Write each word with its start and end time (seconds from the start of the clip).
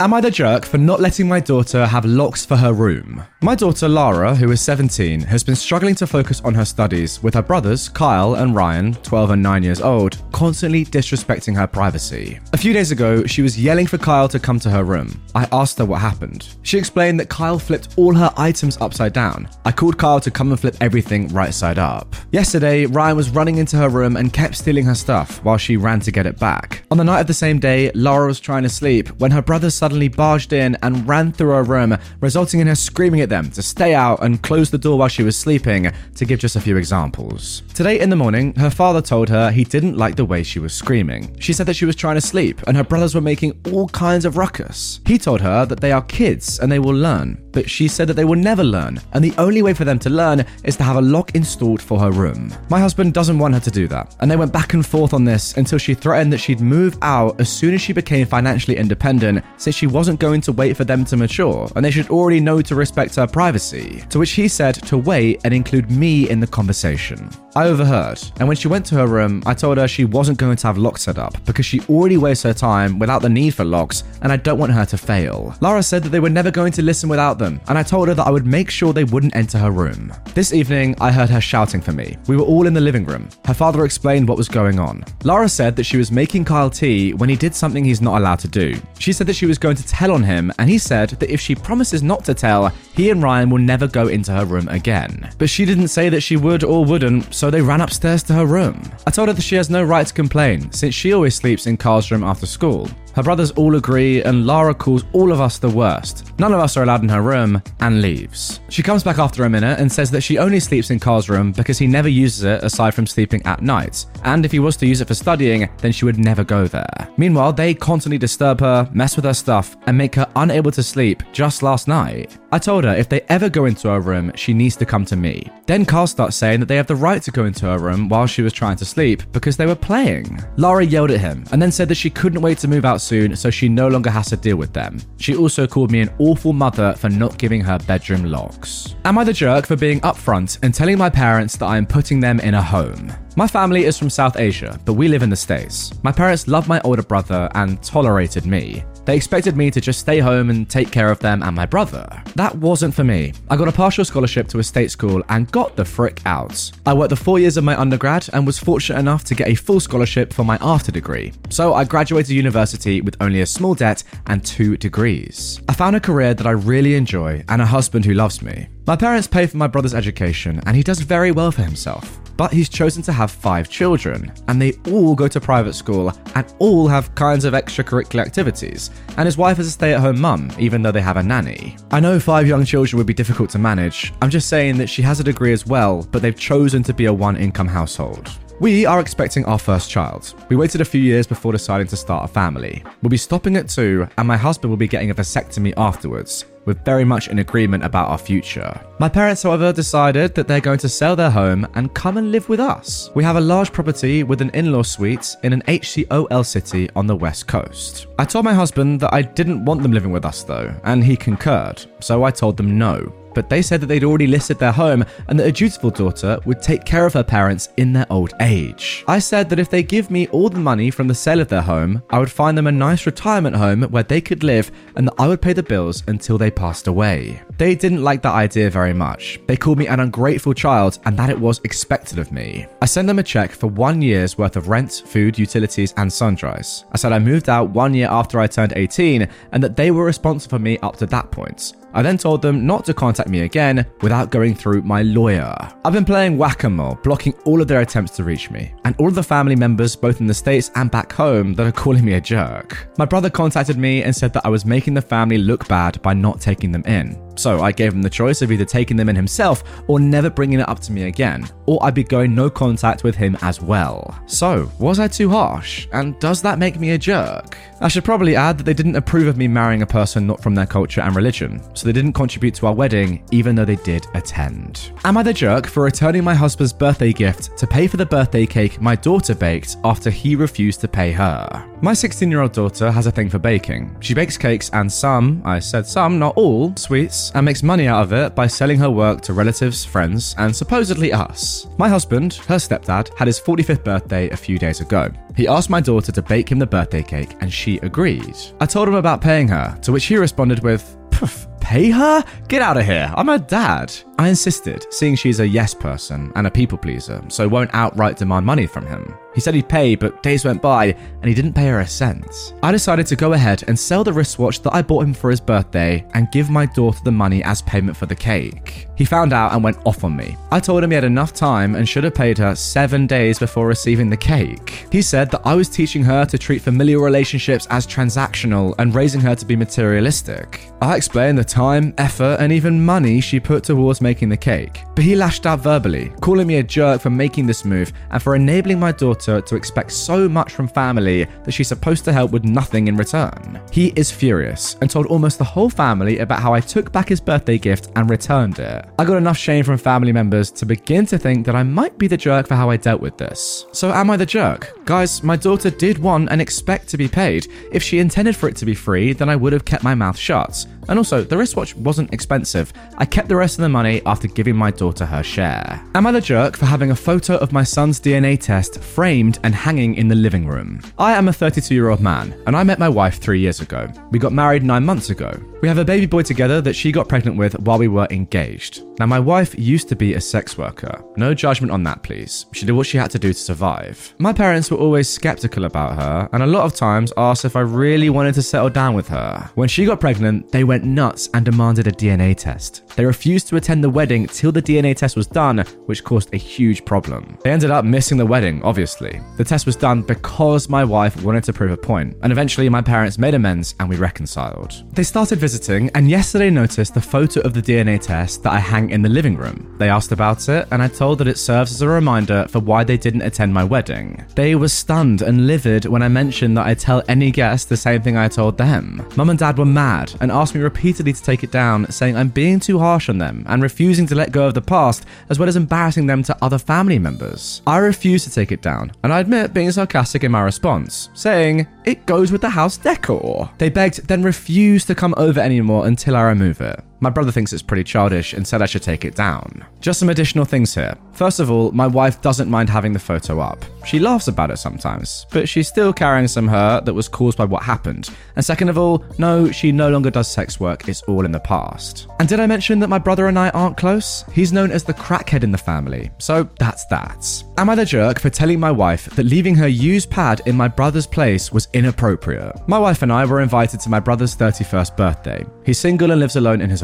Am 0.00 0.14
I 0.14 0.20
the 0.20 0.30
jerk 0.30 0.64
for 0.64 0.78
not 0.78 1.00
letting 1.00 1.26
my 1.26 1.40
daughter 1.40 1.84
have 1.84 2.04
locks 2.04 2.46
for 2.46 2.54
her 2.54 2.72
room? 2.72 3.24
My 3.40 3.56
daughter 3.56 3.88
Lara, 3.88 4.32
who 4.32 4.52
is 4.52 4.60
17, 4.60 5.22
has 5.22 5.42
been 5.42 5.56
struggling 5.56 5.96
to 5.96 6.06
focus 6.06 6.40
on 6.42 6.54
her 6.54 6.64
studies 6.64 7.20
with 7.20 7.34
her 7.34 7.42
brothers, 7.42 7.88
Kyle 7.88 8.34
and 8.34 8.54
Ryan, 8.54 8.94
12 8.94 9.30
and 9.30 9.42
9 9.42 9.62
years 9.64 9.80
old, 9.80 10.22
constantly 10.30 10.84
disrespecting 10.84 11.56
her 11.56 11.66
privacy. 11.66 12.38
A 12.52 12.56
few 12.56 12.72
days 12.72 12.92
ago, 12.92 13.24
she 13.24 13.42
was 13.42 13.60
yelling 13.60 13.88
for 13.88 13.98
Kyle 13.98 14.28
to 14.28 14.38
come 14.38 14.60
to 14.60 14.70
her 14.70 14.84
room. 14.84 15.20
I 15.34 15.48
asked 15.50 15.78
her 15.78 15.84
what 15.84 16.00
happened. 16.00 16.46
She 16.62 16.78
explained 16.78 17.18
that 17.18 17.28
Kyle 17.28 17.58
flipped 17.58 17.94
all 17.96 18.14
her 18.14 18.32
items 18.36 18.78
upside 18.80 19.14
down. 19.14 19.48
I 19.64 19.72
called 19.72 19.98
Kyle 19.98 20.20
to 20.20 20.30
come 20.30 20.52
and 20.52 20.60
flip 20.60 20.76
everything 20.80 21.26
right 21.28 21.52
side 21.52 21.78
up. 21.80 22.14
Yesterday, 22.30 22.86
Ryan 22.86 23.16
was 23.16 23.30
running 23.30 23.58
into 23.58 23.76
her 23.76 23.88
room 23.88 24.16
and 24.16 24.32
kept 24.32 24.54
stealing 24.54 24.84
her 24.84 24.94
stuff 24.94 25.42
while 25.44 25.58
she 25.58 25.76
ran 25.76 25.98
to 26.00 26.12
get 26.12 26.26
it 26.26 26.38
back. 26.38 26.84
On 26.92 26.98
the 26.98 27.04
night 27.04 27.20
of 27.20 27.26
the 27.26 27.34
same 27.34 27.58
day, 27.58 27.90
Lara 27.96 28.28
was 28.28 28.38
trying 28.38 28.62
to 28.62 28.68
sleep 28.68 29.08
when 29.18 29.32
her 29.32 29.42
brothers 29.42 29.74
suddenly 29.74 29.87
barged 30.08 30.52
in 30.52 30.76
and 30.82 31.08
ran 31.08 31.32
through 31.32 31.50
her 31.50 31.62
room, 31.62 31.96
resulting 32.20 32.60
in 32.60 32.66
her 32.66 32.74
screaming 32.74 33.20
at 33.20 33.28
them 33.28 33.50
to 33.52 33.62
stay 33.62 33.94
out 33.94 34.22
and 34.22 34.42
close 34.42 34.70
the 34.70 34.78
door 34.78 34.98
while 34.98 35.08
she 35.08 35.22
was 35.22 35.36
sleeping, 35.36 35.90
to 36.16 36.24
give 36.24 36.40
just 36.40 36.56
a 36.56 36.60
few 36.60 36.76
examples. 36.76 37.62
Today 37.74 38.00
in 38.00 38.10
the 38.10 38.16
morning, 38.16 38.54
her 38.56 38.70
father 38.70 39.00
told 39.00 39.28
her 39.28 39.50
he 39.50 39.64
didn't 39.64 39.96
like 39.96 40.16
the 40.16 40.24
way 40.24 40.42
she 40.42 40.58
was 40.58 40.74
screaming. 40.74 41.34
She 41.40 41.52
said 41.52 41.66
that 41.66 41.76
she 41.76 41.86
was 41.86 41.96
trying 41.96 42.16
to 42.16 42.20
sleep 42.20 42.60
and 42.66 42.76
her 42.76 42.84
brothers 42.84 43.14
were 43.14 43.20
making 43.20 43.60
all 43.72 43.88
kinds 43.88 44.24
of 44.24 44.36
ruckus. 44.36 45.00
He 45.06 45.18
told 45.18 45.40
her 45.40 45.64
that 45.64 45.80
they 45.80 45.92
are 45.92 46.02
kids 46.02 46.58
and 46.58 46.70
they 46.70 46.78
will 46.78 46.94
learn, 46.94 47.42
but 47.58 47.68
she 47.68 47.88
said 47.88 48.06
that 48.06 48.14
they 48.14 48.24
will 48.24 48.36
never 48.36 48.62
learn, 48.62 49.00
and 49.14 49.24
the 49.24 49.34
only 49.36 49.62
way 49.62 49.74
for 49.74 49.84
them 49.84 49.98
to 49.98 50.08
learn 50.08 50.46
is 50.62 50.76
to 50.76 50.84
have 50.84 50.94
a 50.94 51.00
lock 51.00 51.34
installed 51.34 51.82
for 51.82 51.98
her 51.98 52.12
room. 52.12 52.54
My 52.68 52.78
husband 52.78 53.14
doesn't 53.14 53.36
want 53.36 53.54
her 53.54 53.58
to 53.58 53.70
do 53.72 53.88
that, 53.88 54.14
and 54.20 54.30
they 54.30 54.36
went 54.36 54.52
back 54.52 54.74
and 54.74 54.86
forth 54.86 55.12
on 55.12 55.24
this 55.24 55.56
until 55.56 55.76
she 55.76 55.92
threatened 55.92 56.32
that 56.32 56.38
she'd 56.38 56.60
move 56.60 56.96
out 57.02 57.40
as 57.40 57.48
soon 57.48 57.74
as 57.74 57.80
she 57.80 57.92
became 57.92 58.28
financially 58.28 58.76
independent, 58.76 59.44
since 59.56 59.74
she 59.74 59.88
wasn't 59.88 60.20
going 60.20 60.40
to 60.42 60.52
wait 60.52 60.76
for 60.76 60.84
them 60.84 61.04
to 61.06 61.16
mature, 61.16 61.68
and 61.74 61.84
they 61.84 61.90
should 61.90 62.10
already 62.10 62.38
know 62.38 62.62
to 62.62 62.76
respect 62.76 63.16
her 63.16 63.26
privacy. 63.26 64.04
To 64.10 64.20
which 64.20 64.30
he 64.30 64.46
said 64.46 64.76
to 64.86 64.96
wait 64.96 65.40
and 65.42 65.52
include 65.52 65.90
me 65.90 66.30
in 66.30 66.38
the 66.38 66.46
conversation. 66.46 67.28
I 67.56 67.66
overheard, 67.66 68.22
and 68.38 68.46
when 68.46 68.56
she 68.56 68.68
went 68.68 68.86
to 68.86 68.94
her 68.94 69.08
room, 69.08 69.42
I 69.46 69.54
told 69.54 69.78
her 69.78 69.88
she 69.88 70.04
wasn't 70.04 70.38
going 70.38 70.58
to 70.58 70.66
have 70.68 70.78
locks 70.78 71.02
set 71.02 71.18
up 71.18 71.44
because 71.44 71.66
she 71.66 71.80
already 71.88 72.18
wastes 72.18 72.44
her 72.44 72.54
time 72.54 73.00
without 73.00 73.20
the 73.20 73.28
need 73.28 73.50
for 73.50 73.64
locks, 73.64 74.04
and 74.22 74.30
I 74.30 74.36
don't 74.36 74.60
want 74.60 74.70
her 74.70 74.84
to 74.84 74.96
fail. 74.96 75.56
Lara 75.60 75.82
said 75.82 76.04
that 76.04 76.10
they 76.10 76.20
were 76.20 76.30
never 76.30 76.52
going 76.52 76.70
to 76.72 76.82
listen 76.82 77.08
without 77.08 77.38
them, 77.38 77.47
and 77.68 77.78
I 77.78 77.82
told 77.82 78.08
her 78.08 78.14
that 78.14 78.26
I 78.26 78.30
would 78.30 78.46
make 78.46 78.70
sure 78.70 78.92
they 78.92 79.04
wouldn't 79.04 79.34
enter 79.34 79.58
her 79.58 79.70
room. 79.70 80.12
This 80.34 80.52
evening, 80.52 80.94
I 81.00 81.10
heard 81.10 81.30
her 81.30 81.40
shouting 81.40 81.80
for 81.80 81.92
me. 81.92 82.16
We 82.26 82.36
were 82.36 82.44
all 82.44 82.66
in 82.66 82.74
the 82.74 82.80
living 82.80 83.04
room. 83.04 83.28
Her 83.44 83.54
father 83.54 83.84
explained 83.84 84.28
what 84.28 84.38
was 84.38 84.48
going 84.48 84.78
on. 84.78 85.04
Lara 85.24 85.48
said 85.48 85.74
that 85.76 85.84
she 85.84 85.96
was 85.96 86.12
making 86.12 86.44
Kyle 86.44 86.70
tea 86.70 87.14
when 87.14 87.28
he 87.28 87.36
did 87.36 87.54
something 87.54 87.84
he's 87.84 88.02
not 88.02 88.18
allowed 88.18 88.38
to 88.40 88.48
do. 88.48 88.80
She 88.98 89.12
said 89.12 89.26
that 89.26 89.36
she 89.36 89.46
was 89.46 89.58
going 89.58 89.76
to 89.76 89.86
tell 89.86 90.12
on 90.12 90.22
him, 90.22 90.52
and 90.58 90.68
he 90.68 90.78
said 90.78 91.10
that 91.10 91.30
if 91.30 91.40
she 91.40 91.54
promises 91.54 92.02
not 92.02 92.24
to 92.24 92.34
tell, 92.34 92.68
he 92.94 93.10
and 93.10 93.22
Ryan 93.22 93.50
will 93.50 93.58
never 93.58 93.86
go 93.86 94.08
into 94.08 94.32
her 94.32 94.44
room 94.44 94.68
again. 94.68 95.30
But 95.38 95.50
she 95.50 95.64
didn't 95.64 95.88
say 95.88 96.08
that 96.08 96.22
she 96.22 96.36
would 96.36 96.64
or 96.64 96.84
wouldn't, 96.84 97.34
so 97.34 97.50
they 97.50 97.62
ran 97.62 97.80
upstairs 97.80 98.22
to 98.24 98.34
her 98.34 98.46
room. 98.46 98.82
I 99.06 99.10
told 99.10 99.28
her 99.28 99.34
that 99.34 99.42
she 99.42 99.56
has 99.56 99.70
no 99.70 99.82
right 99.82 100.06
to 100.06 100.12
complain, 100.12 100.70
since 100.72 100.94
she 100.94 101.12
always 101.12 101.34
sleeps 101.34 101.66
in 101.66 101.76
Carl's 101.76 102.10
room 102.10 102.24
after 102.24 102.46
school. 102.46 102.88
Her 103.14 103.22
brothers 103.22 103.50
all 103.52 103.74
agree, 103.76 104.22
and 104.22 104.46
Lara 104.46 104.74
calls 104.74 105.04
all 105.12 105.32
of 105.32 105.40
us 105.40 105.58
the 105.58 105.68
worst. 105.68 106.32
None 106.38 106.52
of 106.52 106.60
us 106.60 106.76
are 106.76 106.82
allowed 106.82 107.02
in 107.02 107.08
her 107.08 107.22
room 107.22 107.62
and 107.80 108.00
leaves. 108.00 108.60
She 108.68 108.82
comes 108.82 109.02
back 109.02 109.18
after 109.18 109.44
a 109.44 109.50
minute 109.50 109.80
and 109.80 109.90
says 109.90 110.10
that 110.12 110.20
she 110.20 110.38
only 110.38 110.60
sleeps 110.60 110.90
in 110.90 111.00
Carl's 111.00 111.28
room 111.28 111.52
because 111.52 111.78
he 111.78 111.86
never 111.86 112.08
uses 112.08 112.44
it 112.44 112.62
aside 112.62 112.94
from 112.94 113.06
sleeping 113.06 113.42
at 113.44 113.62
night, 113.62 114.06
and 114.24 114.44
if 114.44 114.52
he 114.52 114.58
was 114.58 114.76
to 114.78 114.86
use 114.86 115.00
it 115.00 115.08
for 115.08 115.14
studying, 115.14 115.68
then 115.78 115.92
she 115.92 116.04
would 116.04 116.18
never 116.18 116.44
go 116.44 116.66
there. 116.66 117.08
Meanwhile, 117.16 117.52
they 117.54 117.74
constantly 117.74 118.18
disturb 118.18 118.60
her, 118.60 118.88
mess 118.92 119.16
with 119.16 119.24
her 119.24 119.34
stuff, 119.34 119.76
and 119.86 119.96
make 119.96 120.14
her 120.14 120.30
unable 120.36 120.70
to 120.70 120.82
sleep 120.82 121.22
just 121.32 121.62
last 121.62 121.88
night. 121.88 122.38
I 122.50 122.58
told 122.58 122.84
her 122.84 122.94
if 122.94 123.10
they 123.10 123.20
ever 123.28 123.50
go 123.50 123.66
into 123.66 123.88
her 123.88 124.00
room, 124.00 124.32
she 124.34 124.54
needs 124.54 124.74
to 124.76 124.86
come 124.86 125.04
to 125.06 125.16
me. 125.16 125.50
Then 125.66 125.84
Carl 125.84 126.06
starts 126.06 126.34
saying 126.34 126.60
that 126.60 126.66
they 126.66 126.76
have 126.76 126.86
the 126.86 126.96
right 126.96 127.22
to 127.22 127.30
go 127.30 127.44
into 127.44 127.66
her 127.66 127.78
room 127.78 128.08
while 128.08 128.26
she 128.26 128.40
was 128.40 128.54
trying 128.54 128.76
to 128.76 128.86
sleep 128.86 129.22
because 129.32 129.58
they 129.58 129.66
were 129.66 129.74
playing. 129.74 130.42
Lara 130.56 130.84
yelled 130.84 131.10
at 131.10 131.20
him 131.20 131.44
and 131.52 131.60
then 131.60 131.70
said 131.70 131.88
that 131.88 131.96
she 131.96 132.08
couldn't 132.08 132.40
wait 132.40 132.56
to 132.58 132.68
move 132.68 132.86
out 132.86 133.02
soon 133.02 133.36
so 133.36 133.50
she 133.50 133.68
no 133.68 133.88
longer 133.88 134.08
has 134.08 134.30
to 134.30 134.36
deal 134.36 134.56
with 134.56 134.72
them. 134.72 134.98
She 135.18 135.36
also 135.36 135.66
called 135.66 135.90
me 135.90 136.00
an 136.00 136.10
awful 136.18 136.54
mother 136.54 136.94
for 136.94 137.10
not 137.10 137.36
giving 137.36 137.60
her 137.60 137.78
bedroom 137.80 138.24
locks. 138.24 138.94
Am 139.04 139.18
I 139.18 139.24
the 139.24 139.32
jerk 139.34 139.66
for 139.66 139.76
being 139.76 140.00
upfront 140.00 140.58
and 140.62 140.72
telling 140.72 140.96
my 140.96 141.10
parents 141.10 141.56
that 141.58 141.66
I 141.66 141.76
am 141.76 141.86
putting 141.86 142.18
them 142.18 142.40
in 142.40 142.54
a 142.54 142.62
home? 142.62 143.12
My 143.36 143.46
family 143.46 143.84
is 143.84 143.98
from 143.98 144.10
South 144.10 144.36
Asia, 144.36 144.80
but 144.84 144.94
we 144.94 145.06
live 145.06 145.22
in 145.22 145.30
the 145.30 145.36
States. 145.36 145.92
My 146.02 146.10
parents 146.10 146.48
love 146.48 146.66
my 146.66 146.80
older 146.80 147.02
brother 147.02 147.48
and 147.54 147.80
tolerated 147.82 148.46
me. 148.46 148.84
They 149.08 149.16
expected 149.16 149.56
me 149.56 149.70
to 149.70 149.80
just 149.80 150.00
stay 150.00 150.18
home 150.18 150.50
and 150.50 150.68
take 150.68 150.90
care 150.90 151.10
of 151.10 151.18
them 151.20 151.42
and 151.42 151.56
my 151.56 151.64
brother. 151.64 152.22
That 152.34 152.54
wasn't 152.56 152.92
for 152.92 153.04
me. 153.04 153.32
I 153.48 153.56
got 153.56 153.66
a 153.66 153.72
partial 153.72 154.04
scholarship 154.04 154.48
to 154.48 154.58
a 154.58 154.62
state 154.62 154.90
school 154.90 155.22
and 155.30 155.50
got 155.50 155.76
the 155.76 155.84
frick 155.86 156.20
out. 156.26 156.70
I 156.84 156.92
worked 156.92 157.08
the 157.08 157.16
four 157.16 157.38
years 157.38 157.56
of 157.56 157.64
my 157.64 157.74
undergrad 157.74 158.28
and 158.34 158.46
was 158.46 158.58
fortunate 158.58 158.98
enough 158.98 159.24
to 159.24 159.34
get 159.34 159.48
a 159.48 159.54
full 159.54 159.80
scholarship 159.80 160.34
for 160.34 160.44
my 160.44 160.58
after 160.60 160.92
degree. 160.92 161.32
So 161.48 161.72
I 161.72 161.84
graduated 161.84 162.32
university 162.32 163.00
with 163.00 163.16
only 163.22 163.40
a 163.40 163.46
small 163.46 163.74
debt 163.74 164.04
and 164.26 164.44
two 164.44 164.76
degrees. 164.76 165.62
I 165.70 165.72
found 165.72 165.96
a 165.96 166.00
career 166.00 166.34
that 166.34 166.46
I 166.46 166.50
really 166.50 166.94
enjoy 166.94 167.42
and 167.48 167.62
a 167.62 167.66
husband 167.66 168.04
who 168.04 168.12
loves 168.12 168.42
me. 168.42 168.68
My 168.86 168.96
parents 168.96 169.26
pay 169.26 169.46
for 169.46 169.56
my 169.56 169.68
brother's 169.68 169.94
education 169.94 170.60
and 170.66 170.76
he 170.76 170.82
does 170.82 171.00
very 171.00 171.32
well 171.32 171.50
for 171.50 171.62
himself 171.62 172.20
but 172.38 172.52
he's 172.52 172.70
chosen 172.70 173.02
to 173.02 173.12
have 173.12 173.30
five 173.30 173.68
children, 173.68 174.32
and 174.46 174.62
they 174.62 174.72
all 174.90 175.14
go 175.14 175.28
to 175.28 175.40
private 175.40 175.74
school 175.74 176.12
and 176.36 176.54
all 176.60 176.86
have 176.86 177.14
kinds 177.16 177.44
of 177.44 177.52
extracurricular 177.52 178.24
activities. 178.24 178.90
And 179.18 179.26
his 179.26 179.36
wife 179.36 179.58
is 179.58 179.66
a 179.66 179.70
stay 179.72 179.92
at 179.92 180.00
home 180.00 180.20
mum, 180.20 180.50
even 180.58 180.80
though 180.80 180.92
they 180.92 181.02
have 181.02 181.16
a 181.16 181.22
nanny. 181.22 181.76
I 181.90 182.00
know 182.00 182.20
five 182.20 182.46
young 182.46 182.64
children 182.64 182.96
would 182.96 183.06
be 183.06 183.12
difficult 183.12 183.50
to 183.50 183.58
manage. 183.58 184.14
I'm 184.22 184.30
just 184.30 184.48
saying 184.48 184.78
that 184.78 184.88
she 184.88 185.02
has 185.02 185.18
a 185.18 185.24
degree 185.24 185.52
as 185.52 185.66
well, 185.66 186.06
but 186.12 186.22
they've 186.22 186.38
chosen 186.38 186.82
to 186.84 186.94
be 186.94 187.06
a 187.06 187.12
one 187.12 187.36
income 187.36 187.68
household. 187.68 188.30
We 188.60 188.86
are 188.86 188.98
expecting 188.98 189.44
our 189.44 189.58
first 189.58 189.88
child. 189.88 190.34
We 190.48 190.56
waited 190.56 190.80
a 190.80 190.84
few 190.84 191.00
years 191.00 191.28
before 191.28 191.52
deciding 191.52 191.86
to 191.88 191.96
start 191.96 192.28
a 192.28 192.32
family. 192.32 192.82
We'll 193.02 193.10
be 193.10 193.16
stopping 193.16 193.54
at 193.54 193.68
two, 193.68 194.08
and 194.18 194.26
my 194.26 194.36
husband 194.36 194.70
will 194.70 194.76
be 194.76 194.88
getting 194.88 195.10
a 195.10 195.14
vasectomy 195.14 195.74
afterwards. 195.76 196.44
We're 196.64 196.74
very 196.74 197.04
much 197.04 197.28
in 197.28 197.38
agreement 197.38 197.84
about 197.84 198.08
our 198.08 198.18
future. 198.18 198.78
My 198.98 199.08
parents, 199.08 199.44
however, 199.44 199.72
decided 199.72 200.34
that 200.34 200.48
they're 200.48 200.60
going 200.60 200.80
to 200.80 200.88
sell 200.88 201.14
their 201.14 201.30
home 201.30 201.68
and 201.74 201.94
come 201.94 202.16
and 202.16 202.32
live 202.32 202.48
with 202.48 202.58
us. 202.58 203.10
We 203.14 203.22
have 203.22 203.36
a 203.36 203.40
large 203.40 203.72
property 203.72 204.24
with 204.24 204.40
an 204.40 204.50
in 204.50 204.72
law 204.72 204.82
suite 204.82 205.36
in 205.44 205.52
an 205.52 205.62
HCOL 205.62 206.44
city 206.44 206.90
on 206.96 207.06
the 207.06 207.14
west 207.14 207.46
coast. 207.46 208.08
I 208.18 208.24
told 208.24 208.44
my 208.44 208.54
husband 208.54 208.98
that 209.00 209.14
I 209.14 209.22
didn't 209.22 209.64
want 209.64 209.84
them 209.84 209.92
living 209.92 210.10
with 210.10 210.24
us 210.24 210.42
though, 210.42 210.74
and 210.82 211.04
he 211.04 211.16
concurred, 211.16 211.86
so 212.00 212.24
I 212.24 212.32
told 212.32 212.56
them 212.56 212.76
no 212.76 213.14
but 213.38 213.48
they 213.48 213.62
said 213.62 213.80
that 213.80 213.86
they'd 213.86 214.02
already 214.02 214.26
listed 214.26 214.58
their 214.58 214.72
home 214.72 215.04
and 215.28 215.38
that 215.38 215.46
a 215.46 215.52
dutiful 215.52 215.90
daughter 215.90 216.40
would 216.44 216.60
take 216.60 216.84
care 216.84 217.06
of 217.06 217.12
her 217.12 217.22
parents 217.22 217.68
in 217.76 217.92
their 217.92 218.04
old 218.10 218.34
age. 218.40 219.04
I 219.06 219.20
said 219.20 219.48
that 219.48 219.60
if 219.60 219.70
they 219.70 219.84
give 219.84 220.10
me 220.10 220.26
all 220.32 220.48
the 220.48 220.58
money 220.58 220.90
from 220.90 221.06
the 221.06 221.14
sale 221.14 221.40
of 221.40 221.46
their 221.46 221.62
home, 221.62 222.02
I 222.10 222.18
would 222.18 222.32
find 222.32 222.58
them 222.58 222.66
a 222.66 222.72
nice 222.72 223.06
retirement 223.06 223.54
home 223.54 223.82
where 223.82 224.02
they 224.02 224.20
could 224.20 224.42
live 224.42 224.72
and 224.96 225.06
that 225.06 225.14
I 225.20 225.28
would 225.28 225.40
pay 225.40 225.52
the 225.52 225.62
bills 225.62 226.02
until 226.08 226.36
they 226.36 226.50
passed 226.50 226.88
away. 226.88 227.40
They 227.58 227.76
didn't 227.76 228.02
like 228.02 228.22
that 228.22 228.34
idea 228.34 228.70
very 228.70 228.92
much. 228.92 229.38
They 229.46 229.56
called 229.56 229.78
me 229.78 229.86
an 229.86 230.00
ungrateful 230.00 230.52
child 230.52 230.98
and 231.04 231.16
that 231.16 231.30
it 231.30 231.38
was 231.38 231.60
expected 231.62 232.18
of 232.18 232.32
me. 232.32 232.66
I 232.82 232.86
sent 232.86 233.06
them 233.06 233.20
a 233.20 233.22
check 233.22 233.52
for 233.52 233.68
one 233.68 234.02
year's 234.02 234.36
worth 234.36 234.56
of 234.56 234.66
rent, 234.66 235.04
food, 235.06 235.38
utilities, 235.38 235.94
and 235.96 236.12
sundries. 236.12 236.84
I 236.90 236.96
said 236.96 237.12
I 237.12 237.20
moved 237.20 237.48
out 237.48 237.70
one 237.70 237.94
year 237.94 238.08
after 238.10 238.40
I 238.40 238.48
turned 238.48 238.72
18 238.74 239.28
and 239.52 239.62
that 239.62 239.76
they 239.76 239.92
were 239.92 240.04
responsible 240.04 240.58
for 240.58 240.58
me 240.58 240.76
up 240.78 240.96
to 240.96 241.06
that 241.06 241.30
point. 241.30 241.74
I 241.94 242.02
then 242.02 242.18
told 242.18 242.42
them 242.42 242.66
not 242.66 242.84
to 242.86 242.94
contact 242.94 243.28
me 243.28 243.40
again 243.40 243.86
without 244.02 244.30
going 244.30 244.54
through 244.54 244.82
my 244.82 245.02
lawyer. 245.02 245.54
I've 245.84 245.92
been 245.92 246.04
playing 246.04 246.36
whack 246.36 246.64
a 246.64 246.70
mole, 246.70 246.98
blocking 247.02 247.34
all 247.44 247.60
of 247.60 247.68
their 247.68 247.80
attempts 247.80 248.16
to 248.16 248.24
reach 248.24 248.50
me, 248.50 248.72
and 248.84 248.94
all 248.98 249.08
of 249.08 249.14
the 249.14 249.22
family 249.22 249.56
members, 249.56 249.96
both 249.96 250.20
in 250.20 250.26
the 250.26 250.34
States 250.34 250.70
and 250.74 250.90
back 250.90 251.12
home, 251.12 251.54
that 251.54 251.66
are 251.66 251.72
calling 251.72 252.04
me 252.04 252.14
a 252.14 252.20
jerk. 252.20 252.88
My 252.98 253.04
brother 253.04 253.30
contacted 253.30 253.78
me 253.78 254.02
and 254.02 254.14
said 254.14 254.32
that 254.34 254.44
I 254.44 254.48
was 254.48 254.64
making 254.64 254.94
the 254.94 255.02
family 255.02 255.38
look 255.38 255.66
bad 255.68 256.00
by 256.02 256.14
not 256.14 256.40
taking 256.40 256.72
them 256.72 256.84
in. 256.84 257.16
So 257.38 257.60
I 257.60 257.70
gave 257.70 257.92
him 257.92 258.02
the 258.02 258.10
choice 258.10 258.42
of 258.42 258.50
either 258.50 258.64
taking 258.64 258.96
them 258.96 259.08
in 259.08 259.14
himself 259.16 259.62
or 259.86 260.00
never 260.00 260.28
bringing 260.28 260.58
it 260.60 260.68
up 260.68 260.80
to 260.80 260.92
me 260.92 261.04
again, 261.04 261.48
or 261.66 261.78
I'd 261.82 261.94
be 261.94 262.02
going 262.02 262.34
no 262.34 262.50
contact 262.50 263.04
with 263.04 263.14
him 263.14 263.36
as 263.42 263.62
well. 263.62 264.18
So, 264.26 264.70
was 264.78 264.98
I 264.98 265.06
too 265.06 265.30
harsh? 265.30 265.86
And 265.92 266.18
does 266.18 266.42
that 266.42 266.58
make 266.58 266.80
me 266.80 266.90
a 266.90 266.98
jerk? 266.98 267.56
I 267.80 267.86
should 267.86 268.04
probably 268.04 268.34
add 268.34 268.58
that 268.58 268.64
they 268.64 268.74
didn't 268.74 268.96
approve 268.96 269.28
of 269.28 269.36
me 269.36 269.46
marrying 269.46 269.82
a 269.82 269.86
person 269.86 270.26
not 270.26 270.42
from 270.42 270.54
their 270.54 270.66
culture 270.66 271.00
and 271.00 271.14
religion, 271.14 271.62
so 271.76 271.86
they 271.86 271.92
didn't 271.92 272.12
contribute 272.14 272.54
to 272.56 272.66
our 272.66 272.74
wedding, 272.74 273.24
even 273.30 273.54
though 273.54 273.64
they 273.64 273.76
did 273.76 274.06
attend. 274.14 274.90
Am 275.04 275.16
I 275.16 275.22
the 275.22 275.32
jerk 275.32 275.68
for 275.68 275.84
returning 275.84 276.24
my 276.24 276.34
husband's 276.34 276.72
birthday 276.72 277.12
gift 277.12 277.56
to 277.56 277.66
pay 277.68 277.86
for 277.86 277.96
the 277.96 278.06
birthday 278.06 278.46
cake 278.46 278.80
my 278.80 278.96
daughter 278.96 279.34
baked 279.34 279.76
after 279.84 280.10
he 280.10 280.34
refused 280.34 280.80
to 280.80 280.88
pay 280.88 281.12
her? 281.12 281.64
My 281.80 281.94
16 281.94 282.28
year 282.28 282.40
old 282.40 282.52
daughter 282.52 282.90
has 282.90 283.06
a 283.06 283.12
thing 283.12 283.30
for 283.30 283.38
baking. 283.38 283.96
She 284.00 284.14
bakes 284.14 284.36
cakes 284.36 284.70
and 284.72 284.90
some, 284.90 285.40
I 285.44 285.60
said 285.60 285.86
some, 285.86 286.18
not 286.18 286.36
all, 286.36 286.74
sweets, 286.76 287.27
and 287.34 287.44
makes 287.44 287.62
money 287.62 287.86
out 287.86 288.02
of 288.02 288.12
it 288.12 288.34
by 288.34 288.46
selling 288.46 288.78
her 288.78 288.90
work 288.90 289.20
to 289.22 289.32
relatives, 289.32 289.84
friends, 289.84 290.34
and 290.38 290.54
supposedly 290.54 291.12
us. 291.12 291.66
My 291.78 291.88
husband, 291.88 292.34
her 292.48 292.56
stepdad, 292.56 293.16
had 293.16 293.26
his 293.26 293.40
45th 293.40 293.84
birthday 293.84 294.28
a 294.30 294.36
few 294.36 294.58
days 294.58 294.80
ago. 294.80 295.10
He 295.36 295.48
asked 295.48 295.70
my 295.70 295.80
daughter 295.80 296.12
to 296.12 296.22
bake 296.22 296.50
him 296.50 296.58
the 296.58 296.66
birthday 296.66 297.02
cake, 297.02 297.36
and 297.40 297.52
she 297.52 297.78
agreed. 297.78 298.36
I 298.60 298.66
told 298.66 298.88
him 298.88 298.94
about 298.94 299.20
paying 299.20 299.48
her, 299.48 299.78
to 299.82 299.92
which 299.92 300.06
he 300.06 300.16
responded 300.16 300.62
with, 300.62 300.96
Pff, 301.10 301.46
pay 301.60 301.90
her? 301.90 302.24
Get 302.48 302.62
out 302.62 302.76
of 302.76 302.84
here. 302.84 303.12
I'm 303.16 303.28
her 303.28 303.38
dad. 303.38 303.92
I 304.18 304.28
insisted, 304.28 304.84
seeing 304.90 305.14
she's 305.14 305.38
a 305.38 305.46
yes 305.46 305.72
person 305.72 306.32
and 306.34 306.48
a 306.48 306.50
people 306.50 306.76
pleaser, 306.76 307.22
so 307.28 307.46
won't 307.46 307.70
outright 307.72 308.16
demand 308.16 308.44
money 308.44 308.66
from 308.66 308.84
him. 308.84 309.16
He 309.32 309.40
said 309.40 309.54
he'd 309.54 309.68
pay, 309.68 309.94
but 309.94 310.20
days 310.20 310.44
went 310.44 310.60
by 310.60 310.86
and 310.86 311.26
he 311.26 311.34
didn't 311.34 311.52
pay 311.52 311.68
her 311.68 311.78
a 311.78 311.86
cent. 311.86 312.54
I 312.60 312.72
decided 312.72 313.06
to 313.06 313.14
go 313.14 313.34
ahead 313.34 313.62
and 313.68 313.78
sell 313.78 314.02
the 314.02 314.12
wristwatch 314.12 314.60
that 314.62 314.74
I 314.74 314.82
bought 314.82 315.04
him 315.04 315.14
for 315.14 315.30
his 315.30 315.40
birthday 315.40 316.04
and 316.14 316.32
give 316.32 316.50
my 316.50 316.66
daughter 316.66 316.98
the 317.04 317.12
money 317.12 317.44
as 317.44 317.62
payment 317.62 317.96
for 317.96 318.06
the 318.06 318.16
cake. 318.16 318.88
He 318.96 319.04
found 319.04 319.32
out 319.32 319.52
and 319.52 319.62
went 319.62 319.78
off 319.86 320.02
on 320.02 320.16
me. 320.16 320.36
I 320.50 320.58
told 320.58 320.82
him 320.82 320.90
he 320.90 320.96
had 320.96 321.04
enough 321.04 321.32
time 321.32 321.76
and 321.76 321.88
should 321.88 322.02
have 322.02 322.16
paid 322.16 322.36
her 322.38 322.56
seven 322.56 323.06
days 323.06 323.38
before 323.38 323.68
receiving 323.68 324.10
the 324.10 324.16
cake. 324.16 324.88
He 324.90 325.02
said 325.02 325.30
that 325.30 325.42
I 325.44 325.54
was 325.54 325.68
teaching 325.68 326.02
her 326.02 326.24
to 326.24 326.36
treat 326.36 326.62
familial 326.62 327.02
relationships 327.02 327.68
as 327.70 327.86
transactional 327.86 328.74
and 328.80 328.92
raising 328.92 329.20
her 329.20 329.36
to 329.36 329.46
be 329.46 329.54
materialistic. 329.54 330.68
I 330.82 330.96
explained 330.96 331.38
the 331.38 331.44
time, 331.44 331.94
effort, 331.96 332.38
and 332.40 332.52
even 332.52 332.84
money 332.84 333.20
she 333.20 333.38
put 333.38 333.62
towards 333.62 334.00
making 334.08 334.30
the 334.30 334.36
cake, 334.52 334.84
but 334.94 335.04
he 335.04 335.14
lashed 335.14 335.44
out 335.44 335.60
verbally, 335.60 336.10
calling 336.22 336.46
me 336.46 336.56
a 336.56 336.62
jerk 336.62 336.98
for 337.02 337.10
making 337.10 337.46
this 337.46 337.62
move 337.62 337.92
and 338.10 338.22
for 338.22 338.34
enabling 338.34 338.80
my 338.80 338.90
daughter 338.90 339.42
to 339.42 339.54
expect 339.54 339.92
so 339.92 340.26
much 340.26 340.50
from 340.52 340.66
family 340.66 341.26
that 341.44 341.52
she's 341.52 341.68
supposed 341.68 342.06
to 342.06 342.12
help 342.18 342.30
with 342.30 342.42
nothing 342.42 342.88
in 342.88 342.96
return. 342.96 343.60
He 343.70 343.92
is 343.96 344.10
furious 344.10 344.76
and 344.80 344.88
told 344.88 345.06
almost 345.06 345.36
the 345.36 345.44
whole 345.44 345.68
family 345.68 346.20
about 346.20 346.40
how 346.40 346.54
I 346.54 346.60
took 346.60 346.90
back 346.90 347.10
his 347.10 347.20
birthday 347.20 347.58
gift 347.58 347.90
and 347.96 348.08
returned 348.08 348.58
it. 348.58 348.86
I 348.98 349.04
got 349.04 349.18
enough 349.18 349.36
shame 349.36 349.62
from 349.62 349.76
family 349.76 350.12
members 350.12 350.50
to 350.52 350.64
begin 350.64 351.04
to 351.06 351.18
think 351.18 351.44
that 351.44 351.54
I 351.54 351.62
might 351.62 351.98
be 351.98 352.06
the 352.06 352.16
jerk 352.16 352.46
for 352.46 352.54
how 352.54 352.70
I 352.70 352.78
dealt 352.78 353.02
with 353.02 353.18
this. 353.18 353.66
So, 353.72 353.92
am 353.92 354.08
I 354.10 354.16
the 354.16 354.24
jerk? 354.24 354.72
Guys, 354.86 355.22
my 355.22 355.36
daughter 355.36 355.70
did 355.70 355.98
want 355.98 356.30
and 356.30 356.40
expect 356.40 356.88
to 356.88 356.96
be 356.96 357.08
paid. 357.08 357.46
If 357.72 357.82
she 357.82 357.98
intended 357.98 358.36
for 358.36 358.48
it 358.48 358.56
to 358.56 358.64
be 358.64 358.74
free, 358.74 359.12
then 359.12 359.28
I 359.28 359.36
would 359.36 359.52
have 359.52 359.66
kept 359.66 359.84
my 359.84 359.94
mouth 359.94 360.16
shut. 360.16 360.66
And 360.88 360.98
also, 360.98 361.22
the 361.22 361.36
wristwatch 361.36 361.76
wasn't 361.76 362.12
expensive. 362.12 362.72
I 362.96 363.04
kept 363.04 363.28
the 363.28 363.36
rest 363.36 363.58
of 363.58 363.62
the 363.62 363.68
money 363.68 364.02
after 364.06 364.28
giving 364.28 364.56
my 364.56 364.70
daughter 364.70 365.04
her 365.06 365.22
share. 365.22 365.82
Am 365.94 366.06
I 366.06 366.12
the 366.12 366.20
jerk 366.20 366.56
for 366.56 366.66
having 366.66 366.90
a 366.90 366.96
photo 366.96 367.36
of 367.36 367.52
my 367.52 367.62
son's 367.62 368.00
DNA 368.00 368.40
test 368.40 368.82
framed 368.82 369.38
and 369.42 369.54
hanging 369.54 369.94
in 369.94 370.08
the 370.08 370.14
living 370.14 370.46
room? 370.46 370.80
I 370.98 371.12
am 371.12 371.28
a 371.28 371.32
32 371.32 371.74
year 371.74 371.90
old 371.90 372.00
man, 372.00 372.40
and 372.46 372.56
I 372.56 372.64
met 372.64 372.78
my 372.78 372.88
wife 372.88 373.18
three 373.18 373.40
years 373.40 373.60
ago. 373.60 373.88
We 374.10 374.18
got 374.18 374.32
married 374.32 374.62
nine 374.62 374.84
months 374.84 375.10
ago. 375.10 375.32
We 375.60 375.68
have 375.68 375.78
a 375.78 375.84
baby 375.84 376.06
boy 376.06 376.22
together 376.22 376.60
that 376.60 376.76
she 376.76 376.92
got 376.92 377.08
pregnant 377.08 377.36
with 377.36 377.58
while 377.60 377.78
we 377.78 377.88
were 377.88 378.06
engaged. 378.10 378.82
Now, 379.00 379.06
my 379.06 379.18
wife 379.18 379.58
used 379.58 379.88
to 379.88 379.96
be 379.96 380.14
a 380.14 380.20
sex 380.20 380.56
worker. 380.56 381.04
No 381.16 381.34
judgment 381.34 381.72
on 381.72 381.82
that, 381.84 382.02
please. 382.02 382.46
She 382.52 382.66
did 382.66 382.72
what 382.72 382.86
she 382.86 382.98
had 382.98 383.10
to 383.12 383.18
do 383.18 383.32
to 383.32 383.38
survive. 383.38 384.14
My 384.18 384.32
parents 384.32 384.70
were 384.70 384.76
always 384.76 385.08
skeptical 385.08 385.64
about 385.64 385.96
her, 385.96 386.28
and 386.32 386.42
a 386.42 386.46
lot 386.46 386.64
of 386.64 386.74
times 386.74 387.12
asked 387.16 387.44
if 387.44 387.56
I 387.56 387.60
really 387.60 388.10
wanted 388.10 388.34
to 388.34 388.42
settle 388.42 388.70
down 388.70 388.94
with 388.94 389.08
her. 389.08 389.50
When 389.54 389.68
she 389.68 389.84
got 389.84 390.00
pregnant, 390.00 390.50
they 390.52 390.64
went 390.64 390.77
nuts 390.84 391.28
and 391.34 391.44
demanded 391.44 391.86
a 391.86 391.92
DNA 391.92 392.36
test. 392.36 392.87
They 392.98 393.06
refused 393.06 393.46
to 393.46 393.56
attend 393.56 393.84
the 393.84 393.90
wedding 393.90 394.26
till 394.26 394.50
the 394.50 394.60
DNA 394.60 394.96
test 394.96 395.14
was 395.14 395.28
done, 395.28 395.58
which 395.86 396.02
caused 396.02 396.34
a 396.34 396.36
huge 396.36 396.84
problem. 396.84 397.38
They 397.44 397.52
ended 397.52 397.70
up 397.70 397.84
missing 397.84 398.18
the 398.18 398.26
wedding, 398.26 398.60
obviously. 398.64 399.20
The 399.36 399.44
test 399.44 399.66
was 399.66 399.76
done 399.76 400.02
because 400.02 400.68
my 400.68 400.82
wife 400.82 401.22
wanted 401.22 401.44
to 401.44 401.52
prove 401.52 401.70
a 401.70 401.76
point, 401.76 402.16
and 402.24 402.32
eventually 402.32 402.68
my 402.68 402.82
parents 402.82 403.16
made 403.16 403.34
amends 403.34 403.76
and 403.78 403.88
we 403.88 403.94
reconciled. 403.94 404.82
They 404.96 405.04
started 405.04 405.38
visiting, 405.38 405.92
and 405.94 406.10
yesterday 406.10 406.50
noticed 406.50 406.92
the 406.92 407.00
photo 407.00 407.40
of 407.42 407.54
the 407.54 407.62
DNA 407.62 408.00
test 408.00 408.42
that 408.42 408.52
I 408.52 408.58
hang 408.58 408.90
in 408.90 409.02
the 409.02 409.08
living 409.08 409.36
room. 409.36 409.76
They 409.78 409.90
asked 409.90 410.10
about 410.10 410.48
it, 410.48 410.66
and 410.72 410.82
I 410.82 410.88
told 410.88 411.18
that 411.18 411.28
it 411.28 411.38
serves 411.38 411.70
as 411.70 411.82
a 411.82 411.88
reminder 411.88 412.48
for 412.48 412.58
why 412.58 412.82
they 412.82 412.96
didn't 412.96 413.22
attend 413.22 413.54
my 413.54 413.62
wedding. 413.62 414.26
They 414.34 414.56
were 414.56 414.66
stunned 414.66 415.22
and 415.22 415.46
livid 415.46 415.84
when 415.84 416.02
I 416.02 416.08
mentioned 416.08 416.56
that 416.56 416.66
I 416.66 416.74
tell 416.74 417.04
any 417.06 417.30
guest 417.30 417.68
the 417.68 417.76
same 417.76 418.02
thing 418.02 418.16
I 418.16 418.26
told 418.26 418.58
them. 418.58 419.06
Mum 419.14 419.30
and 419.30 419.38
dad 419.38 419.56
were 419.56 419.64
mad 419.64 420.12
and 420.20 420.32
asked 420.32 420.56
me 420.56 420.62
repeatedly 420.62 421.12
to 421.12 421.22
take 421.22 421.44
it 421.44 421.52
down, 421.52 421.88
saying 421.92 422.16
I'm 422.16 422.30
being 422.30 422.58
too 422.58 422.80
harsh 422.88 423.08
on 423.10 423.18
them 423.18 423.44
and 423.48 423.62
refusing 423.62 424.06
to 424.06 424.14
let 424.14 424.32
go 424.32 424.46
of 424.46 424.54
the 424.54 424.62
past, 424.62 425.04
as 425.28 425.38
well 425.38 425.48
as 425.48 425.56
embarrassing 425.56 426.06
them 426.06 426.22
to 426.22 426.36
other 426.40 426.58
family 426.58 426.98
members. 426.98 427.60
I 427.66 427.76
refused 427.78 428.24
to 428.26 428.34
take 428.34 428.50
it 428.50 428.62
down, 428.62 428.92
and 429.02 429.12
I 429.12 429.20
admit 429.20 429.52
being 429.52 429.70
sarcastic 429.70 430.24
in 430.24 430.32
my 430.32 430.42
response, 430.42 431.10
saying, 431.12 431.66
It 431.84 432.06
goes 432.06 432.32
with 432.32 432.40
the 432.40 432.48
house 432.48 432.78
decor. 432.78 433.50
They 433.58 433.68
begged, 433.68 434.08
then 434.08 434.22
refused 434.22 434.86
to 434.86 434.94
come 434.94 435.14
over 435.18 435.40
anymore 435.40 435.86
until 435.86 436.16
I 436.16 436.22
remove 436.22 436.60
it. 436.62 436.80
My 437.00 437.10
brother 437.10 437.30
thinks 437.30 437.52
it's 437.52 437.62
pretty 437.62 437.84
childish 437.84 438.32
and 438.32 438.46
said 438.46 438.60
I 438.60 438.66
should 438.66 438.82
take 438.82 439.04
it 439.04 439.14
down. 439.14 439.64
Just 439.80 440.00
some 440.00 440.08
additional 440.08 440.44
things 440.44 440.74
here. 440.74 440.96
First 441.12 441.38
of 441.38 441.50
all, 441.50 441.70
my 441.70 441.86
wife 441.86 442.20
doesn't 442.22 442.50
mind 442.50 442.68
having 442.68 442.92
the 442.92 442.98
photo 442.98 443.38
up. 443.38 443.64
She 443.86 443.98
laughs 444.00 444.28
about 444.28 444.50
it 444.50 444.58
sometimes, 444.58 445.26
but 445.30 445.48
she's 445.48 445.68
still 445.68 445.92
carrying 445.92 446.28
some 446.28 446.48
hurt 446.48 446.84
that 446.84 446.94
was 446.94 447.08
caused 447.08 447.38
by 447.38 447.44
what 447.44 447.62
happened. 447.62 448.10
And 448.36 448.44
second 448.44 448.68
of 448.68 448.78
all, 448.78 449.04
no, 449.16 449.50
she 449.52 449.70
no 449.70 449.90
longer 449.90 450.10
does 450.10 450.28
sex 450.28 450.58
work, 450.58 450.88
it's 450.88 451.02
all 451.02 451.24
in 451.24 451.32
the 451.32 451.40
past. 451.40 452.08
And 452.18 452.28
did 452.28 452.40
I 452.40 452.46
mention 452.46 452.80
that 452.80 452.88
my 452.88 452.98
brother 452.98 453.28
and 453.28 453.38
I 453.38 453.50
aren't 453.50 453.76
close? 453.76 454.24
He's 454.32 454.52
known 454.52 454.72
as 454.72 454.84
the 454.84 454.94
crackhead 454.94 455.44
in 455.44 455.52
the 455.52 455.58
family, 455.58 456.10
so 456.18 456.48
that's 456.58 456.84
that. 456.86 457.44
Am 457.56 457.70
I 457.70 457.74
the 457.74 457.84
jerk 457.84 458.20
for 458.20 458.30
telling 458.30 458.60
my 458.60 458.70
wife 458.70 459.06
that 459.10 459.24
leaving 459.24 459.54
her 459.54 459.68
used 459.68 460.10
pad 460.10 460.42
in 460.46 460.56
my 460.56 460.68
brother's 460.68 461.06
place 461.06 461.52
was 461.52 461.68
inappropriate? 461.72 462.56
My 462.68 462.78
wife 462.78 463.02
and 463.02 463.12
I 463.12 463.24
were 463.24 463.40
invited 463.40 463.80
to 463.80 463.90
my 463.90 464.00
brother's 464.00 464.36
31st 464.36 464.96
birthday. 464.96 465.46
He's 465.64 465.78
single 465.78 466.10
and 466.10 466.20
lives 466.20 466.36
alone 466.36 466.60
in 466.60 466.70
his 466.70 466.82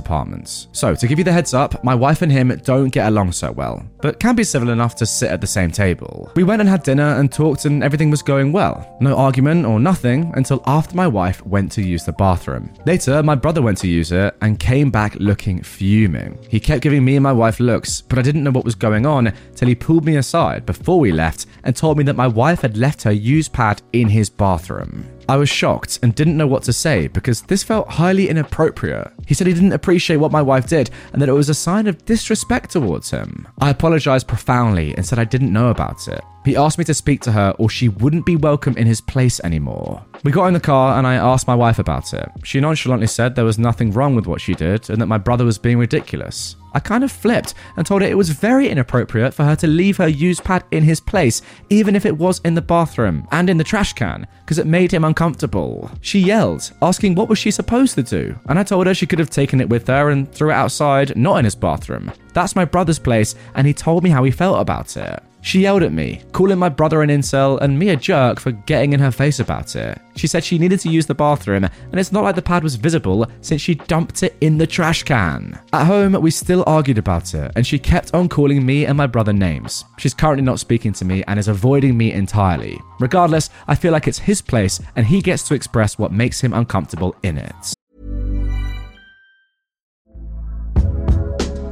So, 0.73 0.95
to 0.95 1.07
give 1.07 1.19
you 1.19 1.25
the 1.25 1.33
heads 1.33 1.55
up, 1.55 1.83
my 1.83 1.95
wife 1.95 2.23
and 2.23 2.31
him 2.31 2.49
don't 2.65 2.91
get 2.91 3.09
along 3.09 3.33
so 3.33 3.51
well, 3.53 3.85
but 4.01 4.21
can 4.21 4.37
be 4.37 4.45
civil 4.45 4.71
enough 4.71 4.95
to 4.97 5.07
sit 5.07 5.31
at 5.31 5.41
the 5.41 5.47
same 5.47 5.71
table. 5.71 6.31
We 6.37 6.45
went 6.45 6.61
and 6.61 6.69
had 6.69 6.83
dinner 6.83 7.17
and 7.19 7.33
talked, 7.33 7.65
and 7.65 7.83
everything 7.83 8.11
was 8.11 8.23
going 8.23 8.53
well. 8.53 8.97
No 9.01 9.17
argument 9.17 9.67
or 9.67 9.81
nothing 9.81 10.33
until 10.37 10.63
after 10.67 10.95
my 10.95 11.07
wife 11.07 11.45
went 11.47 11.73
to 11.73 11.83
use 11.83 12.05
the 12.05 12.13
bathroom. 12.13 12.73
Later, 12.87 13.23
my 13.23 13.35
brother 13.35 13.63
went 13.63 13.79
to 13.79 13.89
use 13.89 14.13
it 14.13 14.37
and 14.41 14.61
came 14.61 14.91
back 14.91 15.15
looking 15.17 15.63
fuming. 15.63 16.39
He 16.49 16.61
kept 16.61 16.83
giving 16.83 17.05
me 17.05 17.17
and 17.17 17.23
my 17.23 17.33
wife 17.33 17.61
looks, 17.61 18.01
but 18.01 18.19
I 18.19 18.23
didn't 18.23 18.45
know 18.45 18.51
what 18.51 18.65
was 18.65 18.75
going 18.75 19.07
on 19.07 19.33
till 19.55 19.69
he 19.69 19.75
pulled 19.75 20.05
me 20.05 20.17
aside 20.17 20.67
before 20.67 21.01
we 21.01 21.13
left 21.13 21.47
and 21.65 21.75
told 21.75 21.99
me 21.99 22.05
that 22.05 22.17
my 22.17 22.27
wife 22.27 22.61
had 22.61 22.77
left 22.77 23.03
her 23.03 23.13
used 23.13 23.53
pad 23.53 23.83
in 23.93 24.09
his 24.09 24.31
bathroom. 24.31 25.07
I 25.29 25.37
was 25.37 25.49
shocked 25.49 25.99
and 26.03 26.15
didn't 26.15 26.37
know 26.37 26.47
what 26.47 26.63
to 26.65 26.73
say 26.73 27.09
because 27.09 27.43
this 27.43 27.63
felt 27.63 27.89
highly 27.89 28.29
inappropriate. 28.29 29.11
He 29.27 29.35
said 29.35 29.47
he 29.47 29.55
didn't 29.55 29.73
appreciate 29.73 30.17
what 30.17 30.33
my 30.33 30.43
wife 30.43 30.69
did 30.69 30.91
and 31.13 31.23
that 31.23 31.29
it 31.29 31.33
was 31.33 31.49
a 31.49 31.55
sign 31.55 31.87
of 31.87 32.05
disrespect 32.05 32.71
towards 32.71 33.11
him. 33.11 33.49
I 33.59 33.71
apologized 33.71 34.29
profoundly 34.29 34.95
and 34.97 35.05
said 35.07 35.19
I 35.19 35.25
didn't 35.25 35.53
know 35.53 35.69
about 35.69 36.07
it. 36.09 36.23
He 36.45 36.57
asked 36.57 36.79
me 36.79 36.85
to 36.85 36.95
speak 36.95 37.23
to 37.23 37.33
her 37.33 37.55
or 37.59 37.71
she 37.71 37.89
wouldn't 37.89 38.27
be 38.27 38.37
welcome 38.37 38.77
in 38.77 38.87
his 38.87 39.01
place 39.01 39.41
anymore. 39.41 40.05
We 40.25 40.33
got 40.33 40.47
in 40.47 40.55
the 40.55 40.61
car 40.61 40.99
and 40.99 41.07
I 41.07 41.15
asked 41.15 41.47
my 41.47 41.55
wife 41.55 41.79
about 41.79 42.13
it. 42.13 42.29
She 42.45 42.61
nonchalantly 42.61 43.07
said 43.07 43.35
there 43.35 43.45
was 43.45 43.59
nothing 43.59 43.93
wrong 43.93 44.15
with 44.15 44.27
what 44.27 44.41
she 44.41 44.55
did 44.55 44.91
and 44.91 45.01
that 45.01 45.07
my 45.07 45.19
brother 45.19 45.45
was 45.45 45.59
being 45.59 45.79
ridiculous. 45.79 46.57
I 46.75 46.81
kind 46.81 47.05
of 47.05 47.13
flipped 47.13 47.55
and 47.77 47.87
told 47.87 48.03
her 48.03 48.09
it 48.09 48.19
was 48.19 48.31
very 48.31 48.69
inappropriate 48.69 49.33
for 49.33 49.45
her 49.45 49.55
to 49.57 49.67
leave 49.67 49.97
her 49.97 50.09
used 50.09 50.43
pad 50.43 50.65
in 50.73 50.83
his 50.83 51.01
place, 51.01 51.41
even 51.71 51.95
if 51.95 52.05
it 52.05 52.19
was 52.19 52.41
in 52.41 52.55
the 52.55 52.61
bathroom 52.61 53.29
and 53.31 53.49
in 53.49 53.59
the 53.59 53.65
trash 53.65 53.93
can, 53.93 54.27
because 54.45 54.59
it 54.59 54.67
made 54.67 54.93
him 54.93 55.05
uncomfortable. 55.05 55.89
She 56.01 56.19
yelled, 56.19 56.73
asking 56.83 57.15
what 57.15 57.29
was 57.29 57.39
she 57.39 57.53
supposed 57.53 57.95
to 57.95 58.03
do, 58.03 58.35
and 58.49 58.59
I 58.59 58.65
told 58.65 58.89
her 58.89 58.95
she 58.95 59.07
could 59.07 59.21
have 59.21 59.31
taken 59.31 59.61
it 59.61 59.69
with 59.69 59.87
her 59.87 60.11
and 60.11 60.31
threw 60.33 60.51
it 60.51 60.55
outside, 60.55 61.17
not 61.17 61.37
in 61.37 61.45
his 61.45 61.55
bathroom. 61.55 62.11
That's 62.33 62.57
my 62.57 62.65
brother's 62.65 62.99
place, 62.99 63.37
and 63.55 63.69
he 63.69 63.73
told 63.73 64.03
me 64.03 64.11
how 64.11 64.25
he 64.25 64.33
felt 64.33 64.61
about 64.61 64.97
it. 64.97 65.23
She 65.45 65.61
yelled 65.61 65.83
at 65.83 65.93
me, 65.93 66.23
calling 66.33 66.59
my 66.59 66.71
brother 66.71 67.03
an 67.03 67.11
incel 67.11 67.61
and 67.61 67.79
me 67.79 67.91
a 67.91 67.97
jerk 67.97 68.41
for 68.41 68.53
getting 68.53 68.95
in 68.95 69.01
her 69.01 69.11
face 69.11 69.41
about 69.41 69.77
it. 69.77 70.01
She 70.17 70.27
said 70.27 70.43
she 70.43 70.59
needed 70.59 70.81
to 70.81 70.89
use 70.89 71.05
the 71.05 71.15
bathroom, 71.15 71.65
and 71.65 72.01
it's 72.01 72.13
not 72.13 72.25
like 72.25 72.35
the 72.35 72.41
pad 72.41 72.63
was 72.63 72.77
visible 72.77 73.27
since 73.43 73.61
she 73.61 73.75
dumped 73.75 74.23
it 74.23 74.37
in 74.41 74.57
the 74.57 74.67
trash 74.67 75.03
can. 75.03 75.61
At 75.75 75.85
home, 75.85 76.15
we 76.15 76.31
still 76.31 76.65
argued 76.67 76.97
about 76.97 77.35
it, 77.35 77.53
and 77.57 77.67
she 77.67 77.79
kept 77.79 78.15
on 78.15 78.31
calling 78.31 78.65
me 78.65 78.87
and 78.87 78.97
my 78.97 79.07
brother 79.07 79.35
names. 79.35 79.85
She's 79.99 80.15
currently 80.15 80.43
not 80.43 80.61
speaking 80.61 80.95
to 80.95 81.05
me 81.05 81.23
and 81.29 81.39
is 81.39 81.49
avoiding 81.49 81.95
me 81.95 82.13
entirely. 82.13 82.81
Regardless, 82.99 83.51
I 83.69 83.75
feel 83.75 83.93
like 83.93 84.09
it's 84.09 84.21
his 84.21 84.41
place, 84.41 84.81
and 84.97 85.05
he 85.05 85.21
gets 85.21 85.47
to 85.49 85.55
express 85.55 85.99
what 85.99 86.11
makes 86.11 86.41
him 86.41 86.55
uncomfortable 86.55 87.15
in 87.23 87.37
it. 87.37 87.75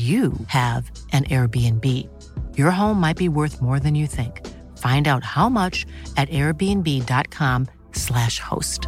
you 0.00 0.32
have 0.46 0.88
an 1.12 1.24
Airbnb. 1.24 1.84
Your 2.56 2.70
home 2.70 3.00
might 3.00 3.16
be 3.16 3.28
worth 3.28 3.60
more 3.60 3.80
than 3.80 3.96
you 3.96 4.06
think. 4.06 4.46
Find 4.78 5.08
out 5.08 5.24
how 5.24 5.48
much 5.48 5.84
at 6.16 6.28
airbnb.com/slash 6.28 8.38
host. 8.38 8.86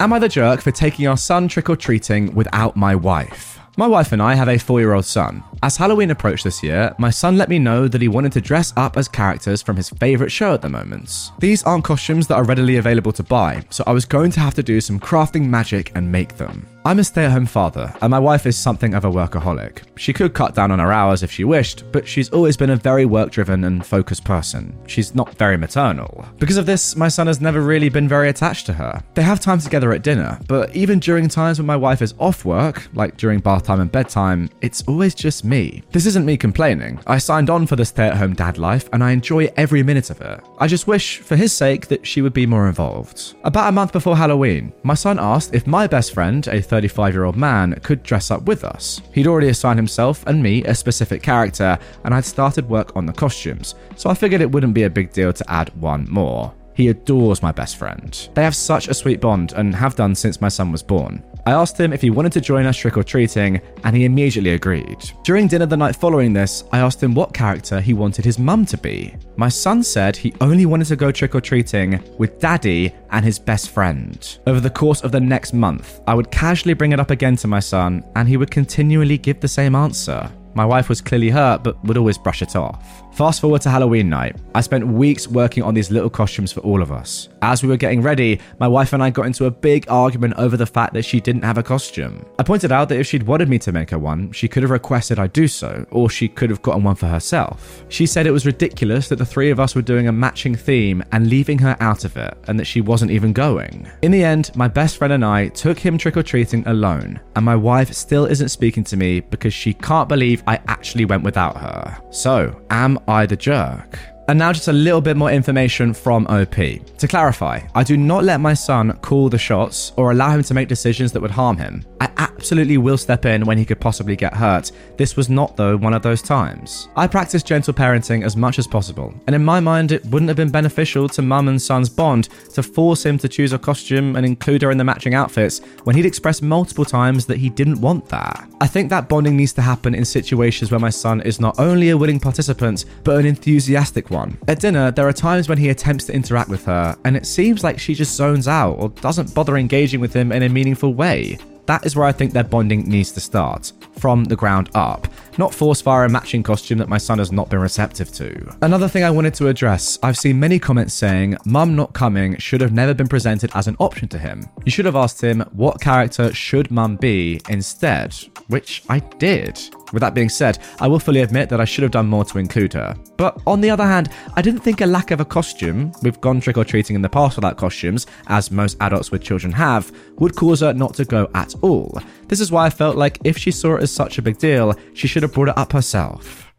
Am 0.00 0.12
I 0.12 0.18
the 0.18 0.28
jerk 0.28 0.60
for 0.60 0.70
taking 0.70 1.08
our 1.08 1.16
son 1.16 1.48
trick 1.48 1.68
or 1.68 1.76
treating 1.76 2.34
without 2.34 2.76
my 2.76 2.94
wife? 2.94 3.58
My 3.76 3.86
wife 3.86 4.10
and 4.10 4.20
I 4.20 4.34
have 4.34 4.48
a 4.48 4.58
four 4.58 4.80
year 4.80 4.92
old 4.92 5.04
son. 5.04 5.44
As 5.62 5.76
Halloween 5.76 6.10
approached 6.10 6.42
this 6.42 6.64
year, 6.64 6.92
my 6.98 7.10
son 7.10 7.36
let 7.36 7.48
me 7.48 7.60
know 7.60 7.86
that 7.86 8.02
he 8.02 8.08
wanted 8.08 8.32
to 8.32 8.40
dress 8.40 8.72
up 8.76 8.96
as 8.96 9.06
characters 9.06 9.62
from 9.62 9.76
his 9.76 9.90
favourite 9.90 10.32
show 10.32 10.54
at 10.54 10.62
the 10.62 10.68
moment. 10.68 11.30
These 11.38 11.62
aren't 11.62 11.84
costumes 11.84 12.26
that 12.26 12.36
are 12.36 12.44
readily 12.44 12.76
available 12.76 13.12
to 13.12 13.22
buy, 13.22 13.64
so 13.70 13.84
I 13.86 13.92
was 13.92 14.04
going 14.04 14.32
to 14.32 14.40
have 14.40 14.54
to 14.54 14.64
do 14.64 14.80
some 14.80 14.98
crafting 14.98 15.48
magic 15.48 15.92
and 15.94 16.10
make 16.10 16.38
them. 16.38 16.66
I'm 16.84 17.00
a 17.00 17.04
stay 17.04 17.24
at 17.24 17.32
home 17.32 17.44
father, 17.44 17.92
and 18.00 18.10
my 18.10 18.18
wife 18.18 18.46
is 18.46 18.56
something 18.56 18.94
of 18.94 19.04
a 19.04 19.10
workaholic. 19.10 19.82
She 19.96 20.12
could 20.12 20.32
cut 20.32 20.54
down 20.54 20.70
on 20.70 20.78
her 20.78 20.92
hours 20.92 21.22
if 21.22 21.30
she 21.30 21.44
wished, 21.44 21.84
but 21.92 22.06
she's 22.06 22.30
always 22.30 22.56
been 22.56 22.70
a 22.70 22.76
very 22.76 23.04
work 23.04 23.30
driven 23.30 23.64
and 23.64 23.84
focused 23.84 24.24
person. 24.24 24.78
She's 24.86 25.14
not 25.14 25.34
very 25.34 25.56
maternal. 25.56 26.24
Because 26.38 26.56
of 26.56 26.66
this, 26.66 26.96
my 26.96 27.08
son 27.08 27.26
has 27.26 27.40
never 27.40 27.60
really 27.62 27.88
been 27.88 28.08
very 28.08 28.28
attached 28.28 28.64
to 28.66 28.72
her. 28.72 29.02
They 29.14 29.22
have 29.22 29.40
time 29.40 29.58
together 29.58 29.92
at 29.92 30.02
dinner, 30.02 30.38
but 30.46 30.74
even 30.74 31.00
during 31.00 31.28
times 31.28 31.58
when 31.58 31.66
my 31.66 31.76
wife 31.76 32.00
is 32.00 32.14
off 32.18 32.44
work, 32.44 32.88
like 32.94 33.16
during 33.16 33.40
bath 33.40 33.64
time 33.64 33.80
and 33.80 33.92
bedtime, 33.92 34.48
it's 34.60 34.82
always 34.86 35.14
just 35.14 35.44
me. 35.44 35.82
This 35.90 36.06
isn't 36.06 36.24
me 36.24 36.36
complaining. 36.36 37.00
I 37.06 37.18
signed 37.18 37.50
on 37.50 37.66
for 37.66 37.76
the 37.76 37.84
stay 37.84 38.06
at 38.06 38.16
home 38.16 38.34
dad 38.34 38.56
life, 38.56 38.88
and 38.92 39.02
I 39.02 39.10
enjoy 39.10 39.50
every 39.56 39.82
minute 39.82 40.10
of 40.10 40.20
it. 40.20 40.40
I 40.58 40.68
just 40.68 40.86
wish, 40.86 41.18
for 41.18 41.36
his 41.36 41.52
sake, 41.52 41.88
that 41.88 42.06
she 42.06 42.22
would 42.22 42.32
be 42.32 42.46
more 42.46 42.68
involved. 42.68 43.34
About 43.42 43.68
a 43.68 43.72
month 43.72 43.92
before 43.92 44.16
Halloween, 44.16 44.72
my 44.84 44.94
son 44.94 45.18
asked 45.18 45.54
if 45.54 45.66
my 45.66 45.86
best 45.86 46.14
friend, 46.14 46.46
a 46.46 46.62
35 46.68 47.14
year 47.14 47.24
old 47.24 47.36
man, 47.36 47.78
could 47.82 48.02
dress 48.02 48.30
up 48.30 48.42
with 48.42 48.64
us. 48.64 49.00
He'd 49.12 49.26
already 49.26 49.48
assigned 49.48 49.78
himself 49.78 50.24
and 50.26 50.42
me 50.42 50.64
a 50.64 50.74
specific 50.74 51.22
character, 51.22 51.78
and 52.04 52.14
I'd 52.14 52.24
started 52.24 52.68
work 52.68 52.94
on 52.96 53.06
the 53.06 53.12
costumes, 53.12 53.74
so 53.96 54.10
I 54.10 54.14
figured 54.14 54.40
it 54.40 54.50
wouldn't 54.50 54.74
be 54.74 54.84
a 54.84 54.90
big 54.90 55.12
deal 55.12 55.32
to 55.32 55.50
add 55.50 55.74
one 55.80 56.06
more. 56.10 56.54
He 56.74 56.88
adores 56.88 57.42
my 57.42 57.50
best 57.50 57.76
friend. 57.76 58.28
They 58.34 58.44
have 58.44 58.54
such 58.54 58.86
a 58.86 58.94
sweet 58.94 59.20
bond 59.20 59.52
and 59.52 59.74
have 59.74 59.96
done 59.96 60.14
since 60.14 60.40
my 60.40 60.48
son 60.48 60.70
was 60.70 60.82
born. 60.82 61.24
I 61.48 61.52
asked 61.52 61.80
him 61.80 61.94
if 61.94 62.02
he 62.02 62.10
wanted 62.10 62.32
to 62.32 62.42
join 62.42 62.66
us 62.66 62.76
trick 62.76 62.98
or 62.98 63.02
treating, 63.02 63.58
and 63.82 63.96
he 63.96 64.04
immediately 64.04 64.50
agreed. 64.50 65.10
During 65.24 65.46
dinner 65.46 65.64
the 65.64 65.78
night 65.78 65.96
following 65.96 66.34
this, 66.34 66.64
I 66.72 66.80
asked 66.80 67.02
him 67.02 67.14
what 67.14 67.32
character 67.32 67.80
he 67.80 67.94
wanted 67.94 68.26
his 68.26 68.38
mum 68.38 68.66
to 68.66 68.76
be. 68.76 69.14
My 69.36 69.48
son 69.48 69.82
said 69.82 70.14
he 70.14 70.34
only 70.42 70.66
wanted 70.66 70.88
to 70.88 70.96
go 70.96 71.10
trick 71.10 71.34
or 71.34 71.40
treating 71.40 72.04
with 72.18 72.38
daddy 72.38 72.92
and 73.12 73.24
his 73.24 73.38
best 73.38 73.70
friend. 73.70 74.38
Over 74.46 74.60
the 74.60 74.68
course 74.68 75.00
of 75.00 75.10
the 75.10 75.20
next 75.20 75.54
month, 75.54 76.02
I 76.06 76.12
would 76.12 76.30
casually 76.30 76.74
bring 76.74 76.92
it 76.92 77.00
up 77.00 77.10
again 77.10 77.36
to 77.36 77.48
my 77.48 77.60
son, 77.60 78.04
and 78.14 78.28
he 78.28 78.36
would 78.36 78.50
continually 78.50 79.16
give 79.16 79.40
the 79.40 79.48
same 79.48 79.74
answer. 79.74 80.30
My 80.58 80.66
wife 80.66 80.88
was 80.88 81.00
clearly 81.00 81.30
hurt, 81.30 81.62
but 81.62 81.80
would 81.84 81.96
always 81.96 82.18
brush 82.18 82.42
it 82.42 82.56
off. 82.56 83.04
Fast 83.12 83.40
forward 83.40 83.60
to 83.62 83.70
Halloween 83.70 84.08
night. 84.08 84.36
I 84.56 84.60
spent 84.60 84.86
weeks 84.86 85.28
working 85.28 85.62
on 85.62 85.72
these 85.72 85.92
little 85.92 86.10
costumes 86.10 86.50
for 86.50 86.60
all 86.60 86.82
of 86.82 86.90
us. 86.90 87.28
As 87.42 87.62
we 87.62 87.68
were 87.68 87.76
getting 87.76 88.02
ready, 88.02 88.40
my 88.58 88.66
wife 88.66 88.92
and 88.92 89.00
I 89.00 89.10
got 89.10 89.26
into 89.26 89.46
a 89.46 89.52
big 89.52 89.88
argument 89.88 90.34
over 90.36 90.56
the 90.56 90.66
fact 90.66 90.94
that 90.94 91.04
she 91.04 91.20
didn't 91.20 91.42
have 91.42 91.58
a 91.58 91.62
costume. 91.62 92.24
I 92.40 92.42
pointed 92.42 92.72
out 92.72 92.88
that 92.88 92.98
if 92.98 93.06
she'd 93.06 93.22
wanted 93.22 93.48
me 93.48 93.58
to 93.60 93.70
make 93.70 93.90
her 93.90 93.98
one, 94.00 94.32
she 94.32 94.48
could 94.48 94.64
have 94.64 94.70
requested 94.70 95.20
I 95.20 95.28
do 95.28 95.46
so, 95.46 95.86
or 95.92 96.10
she 96.10 96.26
could 96.26 96.50
have 96.50 96.62
gotten 96.62 96.82
one 96.82 96.96
for 96.96 97.06
herself. 97.06 97.84
She 97.88 98.04
said 98.04 98.26
it 98.26 98.32
was 98.32 98.46
ridiculous 98.46 99.08
that 99.08 99.16
the 99.16 99.26
three 99.26 99.50
of 99.50 99.60
us 99.60 99.76
were 99.76 99.82
doing 99.82 100.08
a 100.08 100.12
matching 100.12 100.56
theme 100.56 101.04
and 101.12 101.28
leaving 101.28 101.58
her 101.58 101.76
out 101.78 102.04
of 102.04 102.16
it, 102.16 102.36
and 102.48 102.58
that 102.58 102.66
she 102.66 102.80
wasn't 102.80 103.12
even 103.12 103.32
going. 103.32 103.88
In 104.02 104.10
the 104.10 104.24
end, 104.24 104.50
my 104.56 104.66
best 104.66 104.96
friend 104.96 105.12
and 105.12 105.24
I 105.24 105.48
took 105.48 105.78
him 105.78 105.98
trick 105.98 106.16
or 106.16 106.24
treating 106.24 106.66
alone, 106.66 107.20
and 107.36 107.44
my 107.44 107.56
wife 107.56 107.92
still 107.92 108.26
isn't 108.26 108.48
speaking 108.48 108.84
to 108.84 108.96
me 108.96 109.20
because 109.20 109.54
she 109.54 109.72
can't 109.72 110.08
believe 110.08 110.42
I 110.48 110.58
actually 110.66 111.04
went 111.04 111.24
without 111.24 111.58
her. 111.58 111.98
So, 112.08 112.58
am 112.70 112.98
I 113.06 113.26
the 113.26 113.36
jerk? 113.36 113.98
And 114.28 114.38
now, 114.38 114.50
just 114.50 114.68
a 114.68 114.72
little 114.72 115.02
bit 115.02 115.14
more 115.14 115.30
information 115.30 115.92
from 115.92 116.26
OP. 116.26 116.54
To 116.54 117.06
clarify, 117.06 117.60
I 117.74 117.84
do 117.84 117.98
not 117.98 118.24
let 118.24 118.40
my 118.40 118.54
son 118.54 118.96
call 119.02 119.28
the 119.28 119.36
shots 119.38 119.92
or 119.96 120.10
allow 120.10 120.30
him 120.30 120.42
to 120.42 120.54
make 120.54 120.68
decisions 120.68 121.12
that 121.12 121.20
would 121.20 121.30
harm 121.30 121.58
him. 121.58 121.84
I 122.00 122.10
absolutely 122.16 122.78
will 122.78 122.98
step 122.98 123.24
in 123.24 123.44
when 123.44 123.58
he 123.58 123.64
could 123.64 123.80
possibly 123.80 124.14
get 124.14 124.34
hurt. 124.34 124.70
This 124.96 125.16
was 125.16 125.28
not, 125.28 125.56
though, 125.56 125.76
one 125.76 125.94
of 125.94 126.02
those 126.02 126.22
times. 126.22 126.88
I 126.96 127.06
practice 127.06 127.42
gentle 127.42 127.74
parenting 127.74 128.24
as 128.24 128.36
much 128.36 128.58
as 128.58 128.66
possible, 128.66 129.12
and 129.26 129.34
in 129.34 129.44
my 129.44 129.60
mind, 129.60 129.92
it 129.92 130.04
wouldn't 130.06 130.28
have 130.28 130.36
been 130.36 130.50
beneficial 130.50 131.08
to 131.08 131.22
mum 131.22 131.48
and 131.48 131.60
son's 131.60 131.88
bond 131.88 132.28
to 132.54 132.62
force 132.62 133.04
him 133.04 133.18
to 133.18 133.28
choose 133.28 133.52
a 133.52 133.58
costume 133.58 134.16
and 134.16 134.24
include 134.24 134.62
her 134.62 134.70
in 134.70 134.78
the 134.78 134.84
matching 134.84 135.14
outfits 135.14 135.60
when 135.84 135.96
he'd 135.96 136.06
expressed 136.06 136.42
multiple 136.42 136.84
times 136.84 137.26
that 137.26 137.38
he 137.38 137.48
didn't 137.48 137.80
want 137.80 138.08
that. 138.08 138.48
I 138.60 138.66
think 138.66 138.90
that 138.90 139.08
bonding 139.08 139.36
needs 139.36 139.52
to 139.54 139.62
happen 139.62 139.94
in 139.94 140.04
situations 140.04 140.70
where 140.70 140.80
my 140.80 140.90
son 140.90 141.20
is 141.22 141.40
not 141.40 141.58
only 141.58 141.90
a 141.90 141.96
willing 141.96 142.20
participant, 142.20 142.84
but 143.04 143.18
an 143.18 143.26
enthusiastic 143.26 144.10
one. 144.10 144.38
At 144.46 144.60
dinner, 144.60 144.90
there 144.90 145.08
are 145.08 145.12
times 145.12 145.48
when 145.48 145.58
he 145.58 145.70
attempts 145.70 146.04
to 146.06 146.14
interact 146.14 146.48
with 146.48 146.64
her, 146.66 146.96
and 147.04 147.16
it 147.16 147.26
seems 147.26 147.64
like 147.64 147.78
she 147.78 147.94
just 147.94 148.14
zones 148.16 148.46
out 148.46 148.74
or 148.74 148.88
doesn't 148.90 149.34
bother 149.34 149.56
engaging 149.56 150.00
with 150.00 150.14
him 150.14 150.32
in 150.32 150.42
a 150.44 150.48
meaningful 150.48 150.94
way. 150.94 151.38
That 151.68 151.84
is 151.84 151.94
where 151.94 152.06
I 152.06 152.12
think 152.12 152.32
their 152.32 152.44
bonding 152.44 152.88
needs 152.88 153.12
to 153.12 153.20
start, 153.20 153.74
from 153.98 154.24
the 154.24 154.34
ground 154.36 154.70
up, 154.74 155.06
not 155.36 155.52
force 155.52 155.82
via 155.82 156.06
a 156.06 156.08
matching 156.08 156.42
costume 156.42 156.78
that 156.78 156.88
my 156.88 156.96
son 156.96 157.18
has 157.18 157.30
not 157.30 157.50
been 157.50 157.60
receptive 157.60 158.10
to. 158.12 158.56
Another 158.62 158.88
thing 158.88 159.04
I 159.04 159.10
wanted 159.10 159.34
to 159.34 159.48
address 159.48 159.98
I've 160.02 160.16
seen 160.16 160.40
many 160.40 160.58
comments 160.58 160.94
saying 160.94 161.36
mum 161.44 161.76
not 161.76 161.92
coming 161.92 162.38
should 162.38 162.62
have 162.62 162.72
never 162.72 162.94
been 162.94 163.06
presented 163.06 163.50
as 163.54 163.68
an 163.68 163.76
option 163.80 164.08
to 164.08 164.18
him. 164.18 164.48
You 164.64 164.72
should 164.72 164.86
have 164.86 164.96
asked 164.96 165.20
him 165.20 165.40
what 165.52 165.78
character 165.78 166.32
should 166.32 166.70
mum 166.70 166.96
be 166.96 167.38
instead, 167.50 168.14
which 168.46 168.82
I 168.88 169.00
did. 169.00 169.60
With 169.92 170.00
that 170.00 170.14
being 170.14 170.28
said, 170.28 170.58
I 170.80 170.88
will 170.88 170.98
fully 170.98 171.20
admit 171.20 171.48
that 171.48 171.60
I 171.60 171.64
should 171.64 171.82
have 171.82 171.92
done 171.92 172.06
more 172.06 172.24
to 172.26 172.38
include 172.38 172.72
her. 172.74 172.94
But 173.16 173.40
on 173.46 173.60
the 173.60 173.70
other 173.70 173.86
hand, 173.86 174.10
I 174.36 174.42
didn't 174.42 174.60
think 174.60 174.80
a 174.80 174.86
lack 174.86 175.10
of 175.10 175.20
a 175.20 175.24
costume, 175.24 175.92
we've 176.02 176.20
gone 176.20 176.40
trick 176.40 176.58
or 176.58 176.64
treating 176.64 176.96
in 176.96 177.02
the 177.02 177.08
past 177.08 177.36
without 177.36 177.56
costumes, 177.56 178.06
as 178.26 178.50
most 178.50 178.76
adults 178.80 179.10
with 179.10 179.22
children 179.22 179.52
have, 179.52 179.90
would 180.16 180.36
cause 180.36 180.60
her 180.60 180.72
not 180.74 180.94
to 180.94 181.04
go 181.04 181.30
at 181.34 181.54
all. 181.62 182.00
This 182.26 182.40
is 182.40 182.52
why 182.52 182.66
I 182.66 182.70
felt 182.70 182.96
like 182.96 183.18
if 183.24 183.38
she 183.38 183.50
saw 183.50 183.76
it 183.76 183.82
as 183.82 183.92
such 183.92 184.18
a 184.18 184.22
big 184.22 184.38
deal, 184.38 184.74
she 184.94 185.08
should 185.08 185.22
have 185.22 185.32
brought 185.32 185.48
it 185.48 185.58
up 185.58 185.72
herself. 185.72 186.52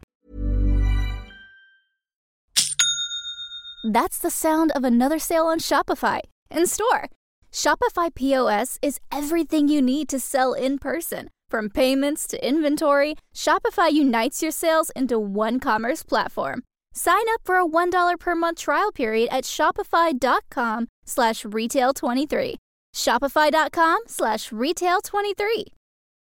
That's 3.84 4.18
the 4.18 4.30
sound 4.30 4.72
of 4.72 4.84
another 4.84 5.18
sale 5.18 5.46
on 5.46 5.58
Shopify 5.58 6.20
in 6.50 6.66
store. 6.66 7.08
Shopify 7.50 8.14
POS 8.14 8.78
is 8.82 9.00
everything 9.10 9.68
you 9.68 9.80
need 9.80 10.08
to 10.08 10.20
sell 10.20 10.52
in 10.52 10.78
person 10.78 11.30
from 11.50 11.68
payments 11.68 12.26
to 12.28 12.46
inventory, 12.46 13.16
Shopify 13.34 13.92
unites 13.92 14.42
your 14.42 14.52
sales 14.52 14.90
into 14.94 15.18
one 15.18 15.58
commerce 15.58 16.04
platform. 16.04 16.62
Sign 16.94 17.24
up 17.34 17.40
for 17.44 17.56
a 17.56 17.66
$1 17.66 18.18
per 18.18 18.34
month 18.34 18.58
trial 18.58 18.92
period 18.92 19.28
at 19.32 19.44
shopify.com 19.44 20.88
slash 21.06 21.42
retail23. 21.42 22.54
Shopify.com 22.94 23.98
slash 24.06 24.50
retail23. 24.50 25.64